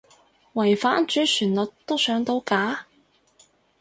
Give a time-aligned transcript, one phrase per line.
[0.55, 2.87] 違反主旋律都上到架？